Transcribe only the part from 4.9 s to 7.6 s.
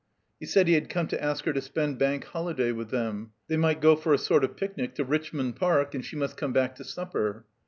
to Richmond Park, and she must come back to supper.